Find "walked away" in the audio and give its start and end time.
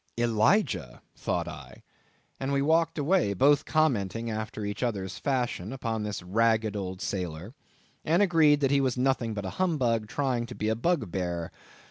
2.63-3.33